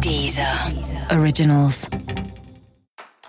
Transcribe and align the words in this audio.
Deezer. 0.00 0.46
Originals. 1.10 1.88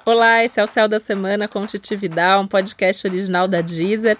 Olá, 0.05 0.43
esse 0.43 0.59
é 0.59 0.63
o 0.63 0.67
Céu 0.67 0.87
da 0.87 0.99
Semana 0.99 1.47
com 1.47 1.65
Titividade, 1.65 2.43
um 2.43 2.47
podcast 2.47 3.07
original 3.07 3.47
da 3.47 3.61
Deezer. 3.61 4.17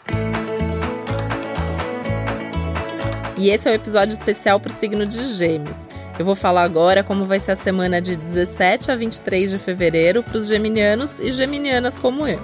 E 3.37 3.49
esse 3.49 3.67
é 3.67 3.71
o 3.71 3.73
um 3.73 3.75
episódio 3.75 4.13
especial 4.13 4.59
para 4.59 4.69
o 4.69 4.73
signo 4.73 5.05
de 5.05 5.23
Gêmeos. 5.35 5.87
Eu 6.17 6.25
vou 6.25 6.35
falar 6.35 6.63
agora 6.63 7.03
como 7.03 7.23
vai 7.23 7.39
ser 7.39 7.51
a 7.51 7.55
semana 7.55 8.01
de 8.01 8.15
17 8.15 8.91
a 8.91 8.95
23 8.95 9.51
de 9.51 9.59
fevereiro 9.59 10.23
para 10.23 10.37
os 10.37 10.47
geminianos 10.47 11.19
e 11.19 11.31
geminianas 11.31 11.97
como 11.97 12.27
eu. 12.27 12.39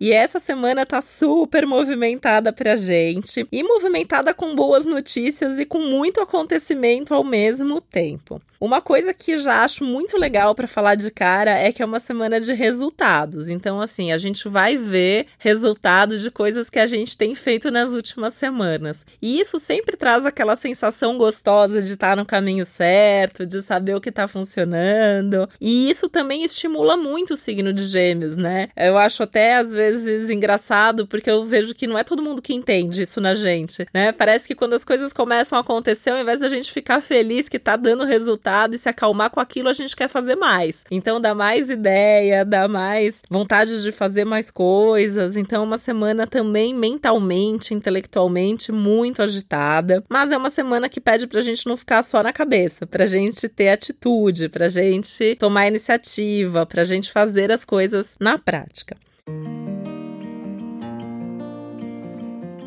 E 0.00 0.12
essa 0.12 0.38
semana 0.38 0.86
tá 0.86 1.02
super 1.02 1.66
movimentada 1.66 2.52
pra 2.52 2.76
gente 2.76 3.46
e 3.50 3.62
movimentada 3.62 4.32
com 4.32 4.54
boas 4.54 4.84
notícias 4.84 5.58
e 5.58 5.64
com 5.64 5.80
muito 5.80 6.20
acontecimento 6.20 7.12
ao 7.12 7.24
mesmo 7.24 7.80
tempo. 7.80 8.40
Uma 8.60 8.80
coisa 8.80 9.14
que 9.14 9.38
já 9.38 9.62
acho 9.62 9.84
muito 9.84 10.18
legal 10.18 10.52
para 10.52 10.66
falar 10.66 10.96
de 10.96 11.12
cara 11.12 11.52
é 11.52 11.70
que 11.72 11.80
é 11.80 11.86
uma 11.86 12.00
semana 12.00 12.40
de 12.40 12.52
resultados. 12.52 13.48
Então, 13.48 13.80
assim, 13.80 14.10
a 14.10 14.18
gente 14.18 14.48
vai 14.48 14.76
ver 14.76 15.26
resultados 15.38 16.20
de 16.20 16.30
coisas 16.30 16.68
que 16.68 16.80
a 16.80 16.86
gente 16.86 17.16
tem 17.16 17.36
feito 17.36 17.70
nas 17.70 17.92
últimas 17.92 18.34
semanas. 18.34 19.06
E 19.22 19.38
isso 19.38 19.60
sempre 19.60 19.96
traz 19.96 20.26
aquela 20.26 20.56
sensação 20.56 21.16
gostosa 21.16 21.80
de 21.80 21.92
estar 21.92 22.16
no 22.16 22.26
caminho 22.26 22.64
certo, 22.64 23.46
de 23.46 23.62
saber 23.62 23.94
o 23.94 24.00
que 24.00 24.10
tá 24.10 24.26
funcionando. 24.26 25.48
E 25.60 25.88
isso 25.88 26.08
também 26.08 26.42
estimula 26.42 26.96
muito 26.96 27.34
o 27.34 27.36
signo 27.36 27.72
de 27.72 27.84
Gêmeos, 27.84 28.36
né? 28.36 28.70
Eu 28.76 28.98
acho 28.98 29.22
até 29.22 29.56
às 29.56 29.72
vezes 29.72 29.87
engraçado, 30.30 31.06
porque 31.06 31.30
eu 31.30 31.44
vejo 31.44 31.74
que 31.74 31.86
não 31.86 31.98
é 31.98 32.04
todo 32.04 32.22
mundo 32.22 32.42
que 32.42 32.54
entende 32.54 33.02
isso 33.02 33.20
na 33.20 33.34
gente, 33.34 33.86
né? 33.92 34.12
Parece 34.12 34.46
que 34.46 34.54
quando 34.54 34.74
as 34.74 34.84
coisas 34.84 35.12
começam 35.12 35.58
a 35.58 35.60
acontecer, 35.60 36.10
ao 36.10 36.20
invés 36.20 36.40
da 36.40 36.48
gente 36.48 36.72
ficar 36.72 37.00
feliz 37.00 37.48
que 37.48 37.58
tá 37.58 37.76
dando 37.76 38.04
resultado, 38.04 38.74
e 38.74 38.78
se 38.78 38.88
acalmar 38.88 39.30
com 39.30 39.40
aquilo, 39.40 39.68
a 39.68 39.72
gente 39.72 39.94
quer 39.96 40.08
fazer 40.08 40.36
mais. 40.36 40.84
Então 40.90 41.20
dá 41.20 41.34
mais 41.34 41.70
ideia, 41.70 42.44
dá 42.44 42.68
mais 42.68 43.22
vontade 43.30 43.82
de 43.82 43.92
fazer 43.92 44.24
mais 44.24 44.50
coisas. 44.50 45.36
Então, 45.36 45.62
é 45.62 45.64
uma 45.64 45.78
semana 45.78 46.26
também 46.26 46.74
mentalmente, 46.74 47.74
intelectualmente 47.74 48.72
muito 48.72 49.22
agitada. 49.22 50.04
Mas 50.08 50.30
é 50.32 50.36
uma 50.36 50.50
semana 50.50 50.88
que 50.88 51.00
pede 51.00 51.26
pra 51.26 51.40
gente 51.40 51.66
não 51.66 51.76
ficar 51.76 52.02
só 52.02 52.22
na 52.22 52.32
cabeça, 52.32 52.86
pra 52.86 53.06
gente 53.06 53.48
ter 53.48 53.68
atitude, 53.68 54.48
pra 54.48 54.68
gente 54.68 55.36
tomar 55.36 55.68
iniciativa, 55.68 56.66
pra 56.66 56.84
gente 56.84 57.10
fazer 57.10 57.50
as 57.52 57.64
coisas 57.64 58.16
na 58.20 58.38
prática. 58.38 58.96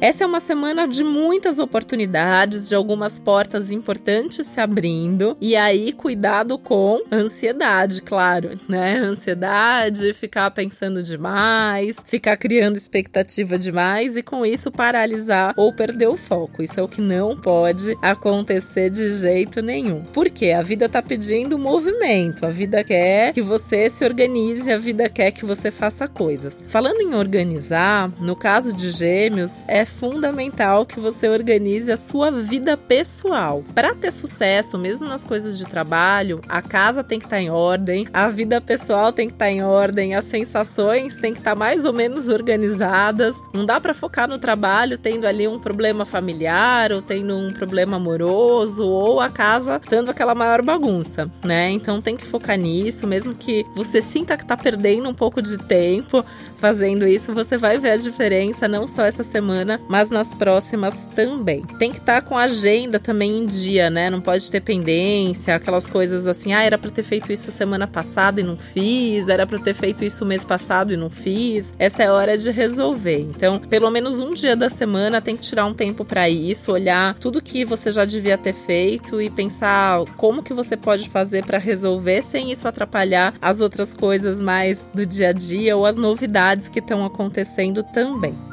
Essa 0.02 0.24
é 0.24 0.28
uma 0.28 0.40
semana 0.40 0.88
de 0.88 1.04
muitas 1.04 1.60
oportunidades, 1.60 2.68
de 2.68 2.74
algumas 2.74 3.20
portas 3.20 3.72
importantes 3.72 4.48
se 4.48 4.60
abrindo. 4.60 5.38
E 5.40 5.56
aí, 5.56 5.94
cuidado 5.94 6.58
com 6.58 7.04
ansiedade, 7.12 8.02
claro, 8.02 8.60
né? 8.68 8.98
Ansiedade, 8.98 10.12
ficar 10.14 10.50
pensando 10.50 11.04
demais, 11.04 11.98
ficar 12.04 12.36
criando 12.36 12.78
expectativa 12.78 13.60
demais 13.60 14.18
e 14.18 14.24
com 14.24 14.44
isso 14.44 14.72
paralisar 14.72 15.54
ou 15.56 15.72
perder 15.72 16.08
o 16.08 16.18
foco. 16.18 16.64
Isso 16.64 16.80
é 16.80 16.84
o 16.84 16.88
que 16.88 17.00
não 17.00 17.40
pode 17.40 17.96
acontecer 18.02 18.90
de 18.90 19.14
jeito 19.14 19.62
nenhum. 19.62 20.02
Porque 20.02 20.48
a 20.48 20.64
vida 20.64 20.90
tá 20.90 21.04
pedindo 21.04 21.60
movimento, 21.60 22.44
a 22.44 22.50
vida 22.50 22.84
quer 22.84 23.34
que 23.34 23.42
você 23.44 23.88
se 23.88 24.04
organize, 24.04 24.72
a 24.72 24.80
vida 24.80 25.08
quer 25.08 25.30
que 25.30 25.46
você 25.46 25.70
faça 25.70 26.08
coisas. 26.08 26.60
Falando 26.66 27.02
em 27.02 27.14
organizar, 27.14 28.12
no 28.20 28.36
caso 28.36 28.74
de 28.74 28.90
Gêmeos, 28.90 29.64
é 29.68 29.86
fundamental 29.92 30.86
que 30.86 31.00
você 31.00 31.28
organize 31.28 31.92
a 31.92 31.98
sua 31.98 32.32
vida 32.32 32.76
pessoal. 32.76 33.64
Para 33.76 33.94
ter 33.94 34.12
sucesso, 34.12 34.78
mesmo 34.78 35.06
nas 35.06 35.24
coisas 35.24 35.58
de 35.58 35.66
trabalho, 35.66 36.42
a 36.48 36.62
casa 36.62 37.04
tem 37.04 37.20
que 37.20 37.26
estar 37.26 37.38
tá 37.38 37.42
em 37.42 37.50
ordem, 37.50 38.08
a 38.14 38.30
vida 38.30 38.60
pessoal 38.62 39.12
tem 39.12 39.28
que 39.28 39.34
estar 39.34 39.46
tá 39.46 39.52
em 39.52 39.62
ordem, 39.62 40.16
as 40.16 40.26
sensações 40.26 41.18
têm 41.18 41.34
que 41.34 41.40
estar 41.40 41.52
tá 41.52 41.56
mais 41.56 41.86
ou 41.86 41.94
menos 41.94 42.30
organizadas. 42.30 43.36
Não 43.54 43.66
dá 43.66 43.80
para 43.80 43.94
focar 43.94 44.28
no 44.28 44.40
trabalho 44.40 44.98
tendo 44.98 45.26
ali 45.26 45.48
um 45.48 45.60
problema 45.60 46.06
familiar 46.06 46.92
ou 46.92 47.02
tendo 47.02 47.36
um 47.36 47.52
problema 47.52 47.98
amoroso 47.98 48.88
ou 48.88 49.20
a 49.20 49.30
casa 49.30 49.80
tendo 49.80 50.10
aquela 50.10 50.34
maior 50.34 50.62
bagunça, 50.62 51.30
né? 51.44 51.70
Então 51.70 52.02
tem 52.02 52.16
que 52.16 52.26
focar 52.26 52.58
nisso, 52.58 53.06
mesmo 53.08 53.34
que 53.34 53.66
você 53.76 54.02
sinta 54.02 54.38
que 54.38 54.46
tá 54.46 54.56
perdendo 54.56 55.10
um 55.10 55.14
pouco 55.14 55.42
de 55.42 55.58
tempo 55.58 56.24
fazendo 56.56 57.08
isso, 57.08 57.34
você 57.34 57.58
vai 57.58 57.78
ver 57.78 57.92
a 57.92 57.98
diferença 57.98 58.68
não 58.68 58.88
só 58.88 59.04
essa 59.04 59.24
semana, 59.24 59.81
mas 59.88 60.10
nas 60.10 60.34
próximas 60.34 61.06
também. 61.16 61.62
Tem 61.80 61.92
que 61.92 61.98
estar 61.98 62.22
tá 62.22 62.28
com 62.28 62.38
a 62.38 62.44
agenda 62.44 63.00
também 63.00 63.40
em 63.40 63.46
dia, 63.46 63.90
né? 63.90 64.10
Não 64.10 64.22
pode 64.22 64.50
ter 64.50 64.62
pendência, 64.62 65.56
aquelas 65.56 65.88
coisas 65.88 66.28
assim, 66.28 66.54
ah, 66.54 66.64
era 66.64 66.78
para 66.78 66.92
ter 66.92 67.04
feito 67.04 67.32
isso 67.32 67.52
semana 67.52 67.88
passada 67.88 68.42
e 68.42 68.44
não 68.44 68.58
fiz, 68.58 69.28
era 69.28 69.46
para 69.46 69.60
ter 69.60 69.74
feito 69.74 70.04
isso 70.04 70.26
mês 70.26 70.46
passado 70.46 70.94
e 70.94 70.98
não 70.98 71.10
fiz. 71.10 71.74
Essa 71.78 72.04
é 72.04 72.12
hora 72.12 72.38
de 72.38 72.52
resolver. 72.52 73.20
Então, 73.20 73.60
pelo 73.60 73.90
menos 73.90 74.20
um 74.20 74.32
dia 74.32 74.56
da 74.56 74.70
semana 74.70 75.22
tem 75.22 75.36
que 75.36 75.44
tirar 75.44 75.66
um 75.66 75.74
tempo 75.74 76.06
para 76.06 76.30
isso, 76.30 76.72
olhar 76.72 77.16
tudo 77.16 77.42
que 77.42 77.66
você 77.66 77.92
já 77.92 78.06
devia 78.06 78.38
ter 78.38 78.54
feito 78.54 79.22
e 79.22 79.30
pensar 79.30 80.06
como 80.18 80.44
que 80.44 80.54
você 80.54 80.78
pode 80.78 81.10
fazer 81.10 81.46
para 81.46 81.58
resolver 81.58 82.22
sem 82.22 82.52
isso 82.52 82.68
atrapalhar 82.68 83.34
as 83.42 83.62
outras 83.62 83.94
coisas 83.94 84.42
mais 84.42 84.88
do 84.94 85.06
dia 85.06 85.30
a 85.30 85.34
dia 85.34 85.76
ou 85.76 85.86
as 85.86 85.98
novidades 85.98 86.70
que 86.70 86.80
estão 86.80 87.06
acontecendo 87.06 87.84
também. 87.84 88.51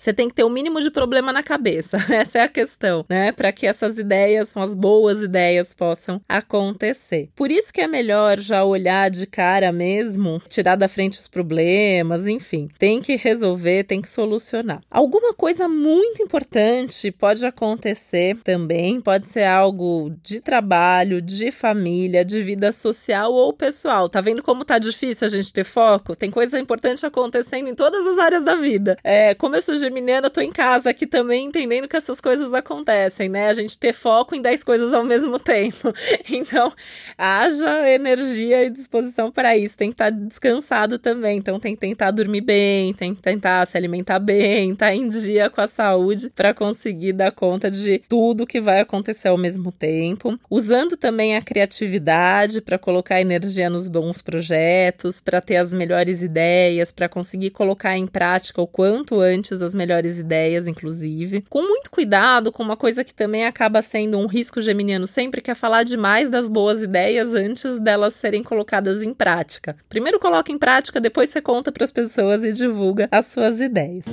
Você 0.00 0.14
tem 0.14 0.30
que 0.30 0.34
ter 0.34 0.44
o 0.44 0.46
um 0.46 0.50
mínimo 0.50 0.80
de 0.80 0.90
problema 0.90 1.30
na 1.30 1.42
cabeça. 1.42 1.98
Essa 2.08 2.38
é 2.38 2.42
a 2.44 2.48
questão, 2.48 3.04
né? 3.06 3.32
Para 3.32 3.52
que 3.52 3.66
essas 3.66 3.98
ideias, 3.98 4.56
as 4.56 4.74
boas 4.74 5.20
ideias, 5.20 5.74
possam 5.74 6.18
acontecer. 6.26 7.28
Por 7.36 7.50
isso 7.50 7.70
que 7.70 7.82
é 7.82 7.86
melhor 7.86 8.38
já 8.38 8.64
olhar 8.64 9.10
de 9.10 9.26
cara 9.26 9.70
mesmo, 9.70 10.40
tirar 10.48 10.76
da 10.76 10.88
frente 10.88 11.18
os 11.18 11.28
problemas, 11.28 12.26
enfim. 12.26 12.66
Tem 12.78 13.02
que 13.02 13.14
resolver, 13.14 13.84
tem 13.84 14.00
que 14.00 14.08
solucionar. 14.08 14.80
Alguma 14.90 15.34
coisa 15.34 15.68
muito 15.68 16.22
importante 16.22 17.10
pode 17.10 17.44
acontecer 17.44 18.38
também, 18.42 19.02
pode 19.02 19.28
ser 19.28 19.44
algo 19.44 20.16
de 20.22 20.40
trabalho, 20.40 21.20
de 21.20 21.50
família, 21.50 22.24
de 22.24 22.42
vida 22.42 22.72
social 22.72 23.34
ou 23.34 23.52
pessoal. 23.52 24.08
Tá 24.08 24.22
vendo 24.22 24.42
como 24.42 24.64
tá 24.64 24.78
difícil 24.78 25.26
a 25.26 25.30
gente 25.30 25.52
ter 25.52 25.64
foco? 25.64 26.16
Tem 26.16 26.30
coisa 26.30 26.58
importante 26.58 27.04
acontecendo 27.04 27.68
em 27.68 27.74
todas 27.74 28.06
as 28.06 28.18
áreas 28.18 28.42
da 28.42 28.54
vida. 28.54 28.96
É, 29.04 29.34
como 29.34 29.56
eu 29.56 29.60
sugeri 29.60 29.89
geminiana, 29.90 30.30
tô 30.30 30.40
em 30.40 30.50
casa 30.50 30.90
aqui 30.90 31.06
também 31.06 31.46
entendendo 31.46 31.88
que 31.88 31.96
essas 31.96 32.20
coisas 32.20 32.54
acontecem, 32.54 33.28
né? 33.28 33.48
A 33.48 33.52
gente 33.52 33.76
ter 33.76 33.92
foco 33.92 34.34
em 34.34 34.40
10 34.40 34.62
coisas 34.64 34.94
ao 34.94 35.04
mesmo 35.04 35.38
tempo. 35.42 35.92
Então, 36.30 36.72
haja 37.18 37.90
energia 37.90 38.64
e 38.64 38.70
disposição 38.70 39.30
para 39.30 39.56
isso. 39.56 39.76
Tem 39.76 39.88
que 39.88 39.94
estar 39.94 40.12
tá 40.12 40.16
descansado 40.16 40.98
também. 40.98 41.38
Então, 41.38 41.58
tem 41.58 41.74
que 41.74 41.80
tentar 41.80 42.12
dormir 42.12 42.40
bem, 42.40 42.94
tem 42.94 43.14
que 43.14 43.20
tentar 43.20 43.66
se 43.66 43.76
alimentar 43.76 44.20
bem, 44.20 44.74
tá 44.76 44.94
em 44.94 45.08
dia 45.08 45.50
com 45.50 45.60
a 45.60 45.66
saúde 45.66 46.30
para 46.30 46.54
conseguir 46.54 47.12
dar 47.12 47.32
conta 47.32 47.70
de 47.70 48.00
tudo 48.08 48.46
que 48.46 48.60
vai 48.60 48.80
acontecer 48.80 49.28
ao 49.28 49.36
mesmo 49.36 49.72
tempo. 49.72 50.38
Usando 50.48 50.96
também 50.96 51.36
a 51.36 51.42
criatividade 51.42 52.60
para 52.60 52.78
colocar 52.78 53.20
energia 53.20 53.68
nos 53.68 53.88
bons 53.88 54.22
projetos, 54.22 55.20
para 55.20 55.40
ter 55.40 55.56
as 55.56 55.72
melhores 55.72 56.22
ideias, 56.22 56.92
para 56.92 57.08
conseguir 57.08 57.50
colocar 57.50 57.96
em 57.96 58.06
prática 58.06 58.62
o 58.62 58.66
quanto 58.66 59.20
antes 59.20 59.60
as 59.60 59.74
melhores 59.80 60.18
ideias, 60.18 60.68
inclusive. 60.68 61.42
Com 61.48 61.62
muito 61.62 61.90
cuidado, 61.90 62.52
com 62.52 62.62
uma 62.62 62.76
coisa 62.76 63.02
que 63.02 63.14
também 63.14 63.46
acaba 63.46 63.80
sendo 63.80 64.18
um 64.18 64.26
risco 64.26 64.60
geminiano 64.60 65.06
sempre, 65.06 65.40
que 65.40 65.50
é 65.50 65.54
falar 65.54 65.84
demais 65.84 66.28
das 66.28 66.50
boas 66.50 66.82
ideias 66.82 67.32
antes 67.32 67.78
delas 67.78 68.12
serem 68.12 68.42
colocadas 68.42 69.02
em 69.02 69.14
prática. 69.14 69.74
Primeiro 69.88 70.20
coloca 70.20 70.52
em 70.52 70.58
prática, 70.58 71.00
depois 71.00 71.30
você 71.30 71.40
conta 71.40 71.72
para 71.72 71.84
as 71.84 71.90
pessoas 71.90 72.44
e 72.44 72.52
divulga 72.52 73.08
as 73.10 73.24
suas 73.26 73.58
ideias. 73.58 74.04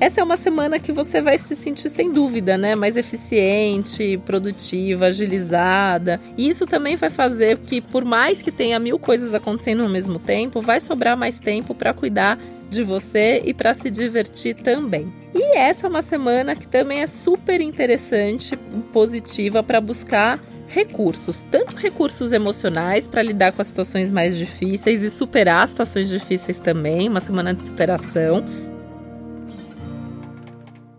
Essa 0.00 0.20
é 0.20 0.24
uma 0.24 0.36
semana 0.36 0.78
que 0.78 0.92
você 0.92 1.20
vai 1.20 1.36
se 1.38 1.56
sentir 1.56 1.88
sem 1.88 2.12
dúvida, 2.12 2.56
né, 2.56 2.76
mais 2.76 2.96
eficiente, 2.96 4.16
produtiva, 4.24 5.06
agilizada. 5.06 6.20
E 6.36 6.48
isso 6.48 6.66
também 6.66 6.94
vai 6.94 7.10
fazer 7.10 7.58
que, 7.58 7.80
por 7.80 8.04
mais 8.04 8.40
que 8.40 8.52
tenha 8.52 8.78
mil 8.78 8.96
coisas 8.96 9.34
acontecendo 9.34 9.82
ao 9.82 9.88
mesmo 9.88 10.20
tempo, 10.20 10.60
vai 10.60 10.80
sobrar 10.80 11.16
mais 11.16 11.40
tempo 11.40 11.74
para 11.74 11.92
cuidar 11.92 12.38
de 12.70 12.84
você 12.84 13.42
e 13.44 13.52
para 13.52 13.74
se 13.74 13.90
divertir 13.90 14.54
também. 14.54 15.12
E 15.34 15.56
essa 15.56 15.88
é 15.88 15.90
uma 15.90 16.02
semana 16.02 16.54
que 16.54 16.68
também 16.68 17.00
é 17.00 17.06
super 17.08 17.60
interessante, 17.60 18.56
positiva 18.92 19.64
para 19.64 19.80
buscar 19.80 20.38
recursos, 20.68 21.42
tanto 21.42 21.74
recursos 21.74 22.32
emocionais 22.32 23.08
para 23.08 23.22
lidar 23.22 23.52
com 23.52 23.62
as 23.62 23.68
situações 23.68 24.12
mais 24.12 24.36
difíceis 24.36 25.02
e 25.02 25.10
superar 25.10 25.66
situações 25.66 26.08
difíceis 26.08 26.60
também, 26.60 27.08
uma 27.08 27.20
semana 27.20 27.52
de 27.52 27.64
superação 27.64 28.67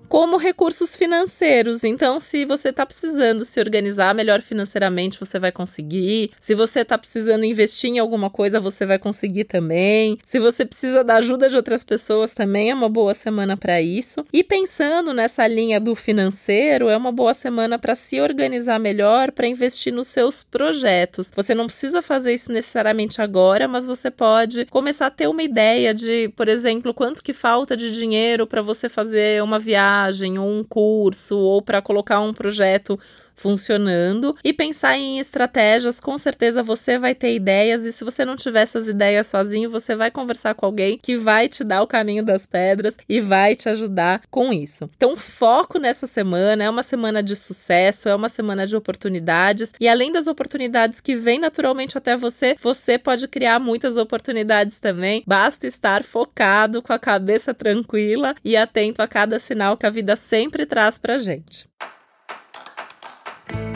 como 0.09 0.37
recursos 0.37 0.95
financeiros. 0.95 1.83
Então, 1.83 2.19
se 2.19 2.43
você 2.43 2.69
está 2.69 2.83
precisando 2.83 3.45
se 3.45 3.59
organizar 3.59 4.15
melhor 4.15 4.41
financeiramente, 4.41 5.19
você 5.19 5.37
vai 5.37 5.51
conseguir. 5.51 6.31
Se 6.39 6.55
você 6.55 6.79
está 6.79 6.97
precisando 6.97 7.45
investir 7.45 7.91
em 7.91 7.99
alguma 7.99 8.29
coisa, 8.29 8.59
você 8.59 8.87
vai 8.87 8.97
conseguir 8.97 9.43
também. 9.43 10.17
Se 10.25 10.39
você 10.39 10.65
precisa 10.65 11.03
da 11.03 11.17
ajuda 11.17 11.47
de 11.47 11.55
outras 11.55 11.83
pessoas, 11.83 12.33
também 12.33 12.71
é 12.71 12.73
uma 12.73 12.89
boa 12.89 13.13
semana 13.13 13.55
para 13.55 13.79
isso. 13.79 14.25
E 14.33 14.43
pensando 14.43 15.13
nessa 15.13 15.45
linha 15.45 15.79
do 15.79 15.93
financeiro, 15.93 16.89
é 16.89 16.97
uma 16.97 17.11
boa 17.11 17.35
semana 17.35 17.77
para 17.77 17.93
se 17.93 18.19
organizar 18.19 18.79
melhor, 18.79 19.31
para 19.31 19.47
investir 19.47 19.93
nos 19.93 20.07
seus 20.07 20.41
projetos. 20.41 21.31
Você 21.35 21.53
não 21.53 21.67
precisa 21.67 22.01
fazer 22.01 22.33
isso 22.33 22.51
necessariamente 22.51 23.21
agora, 23.21 23.67
mas 23.67 23.85
você 23.85 24.09
pode 24.09 24.65
começar 24.65 25.05
a 25.05 25.11
ter 25.11 25.27
uma 25.27 25.43
ideia 25.43 25.93
de, 25.93 26.29
por 26.35 26.47
exemplo, 26.47 26.95
quanto 26.95 27.21
que 27.21 27.31
falta 27.31 27.77
de 27.77 27.91
dinheiro 27.91 28.47
para 28.47 28.63
você 28.63 28.89
fazer 28.89 29.43
uma 29.43 29.59
viagem 29.59 29.98
ou 30.05 30.47
um 30.47 30.63
curso 30.63 31.37
ou 31.37 31.61
para 31.61 31.81
colocar 31.81 32.19
um 32.21 32.33
projeto 32.33 32.99
funcionando 33.39 34.35
e 34.43 34.51
pensar 34.51 34.97
em 34.97 35.19
estratégias. 35.19 35.99
Com 35.99 36.17
certeza 36.17 36.61
você 36.61 36.99
vai 36.99 37.15
ter 37.15 37.33
ideias 37.33 37.85
e 37.85 37.91
se 37.91 38.03
você 38.03 38.25
não 38.25 38.35
tiver 38.35 38.61
essas 38.61 38.87
ideias 38.87 39.27
sozinho, 39.27 39.69
você 39.69 39.95
vai 39.95 40.11
conversar 40.11 40.53
com 40.53 40.65
alguém 40.65 40.99
que 41.01 41.15
vai 41.15 41.47
te 41.47 41.63
dar 41.63 41.81
o 41.81 41.87
caminho 41.87 42.23
das 42.23 42.45
pedras 42.45 42.95
e 43.07 43.21
vai 43.21 43.55
te 43.55 43.69
ajudar 43.69 44.21
com 44.29 44.51
isso. 44.51 44.89
Então, 44.95 45.15
foco 45.15 45.79
nessa 45.79 46.05
semana, 46.05 46.63
é 46.63 46.69
uma 46.69 46.83
semana 46.83 47.23
de 47.23 47.35
sucesso, 47.35 48.09
é 48.09 48.15
uma 48.15 48.29
semana 48.29 48.67
de 48.67 48.75
oportunidades 48.75 49.71
e 49.79 49.87
além 49.87 50.11
das 50.11 50.27
oportunidades 50.27 50.99
que 50.99 51.15
vêm 51.15 51.39
naturalmente 51.39 51.97
até 51.97 52.17
você, 52.17 52.55
você 52.61 52.97
pode 52.97 53.27
criar 53.27 53.59
muitas 53.59 53.95
oportunidades 53.95 54.79
também. 54.79 55.23
Basta 55.25 55.65
estar 55.65 56.03
focado, 56.03 56.81
com 56.81 56.91
a 56.91 56.99
cabeça 56.99 57.53
tranquila 57.53 58.35
e 58.43 58.57
atento 58.57 59.01
a 59.01 59.07
cada 59.07 59.39
sinal 59.39 59.77
que 59.77 59.85
a 59.85 59.89
vida 59.89 60.15
sempre 60.15 60.65
traz 60.65 60.97
pra 60.97 61.17
gente. 61.17 61.68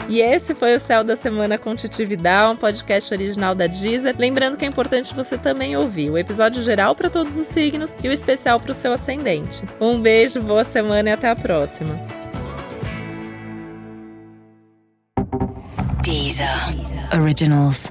E 0.08 0.20
esse 0.20 0.54
foi 0.54 0.76
o 0.76 0.80
Céu 0.80 1.02
da 1.02 1.16
Semana 1.16 1.56
com 1.56 1.74
Titi 1.74 2.04
Vidal, 2.04 2.52
um 2.52 2.56
podcast 2.56 3.12
original 3.12 3.54
da 3.54 3.66
Deezer. 3.66 4.14
Lembrando 4.18 4.56
que 4.56 4.64
é 4.64 4.68
importante 4.68 5.14
você 5.14 5.38
também 5.38 5.76
ouvir 5.76 6.10
o 6.10 6.18
episódio 6.18 6.62
geral 6.62 6.94
para 6.94 7.08
todos 7.08 7.36
os 7.36 7.46
signos 7.46 7.96
e 8.02 8.08
o 8.08 8.12
especial 8.12 8.60
para 8.60 8.72
o 8.72 8.74
seu 8.74 8.92
ascendente. 8.92 9.62
Um 9.80 9.98
beijo, 9.98 10.42
boa 10.42 10.64
semana 10.64 11.10
e 11.10 11.12
até 11.12 11.30
a 11.30 11.36
próxima. 11.36 11.94
Deezer. 16.02 16.48
Originals. 17.18 17.90